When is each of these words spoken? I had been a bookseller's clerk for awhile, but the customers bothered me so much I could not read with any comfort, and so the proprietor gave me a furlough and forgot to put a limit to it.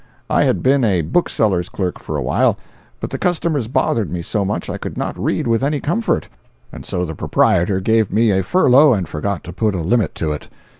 I 0.31 0.45
had 0.45 0.63
been 0.63 0.83
a 0.83 1.03
bookseller's 1.03 1.69
clerk 1.69 1.99
for 1.99 2.17
awhile, 2.17 2.57
but 2.99 3.11
the 3.11 3.19
customers 3.19 3.67
bothered 3.67 4.11
me 4.11 4.23
so 4.23 4.43
much 4.43 4.67
I 4.67 4.79
could 4.79 4.97
not 4.97 5.15
read 5.15 5.45
with 5.45 5.63
any 5.63 5.79
comfort, 5.79 6.27
and 6.71 6.83
so 6.83 7.05
the 7.05 7.13
proprietor 7.13 7.79
gave 7.79 8.11
me 8.11 8.31
a 8.31 8.41
furlough 8.41 8.93
and 8.95 9.07
forgot 9.07 9.43
to 9.43 9.53
put 9.53 9.75
a 9.75 9.81
limit 9.81 10.15
to 10.15 10.31
it. 10.31 10.47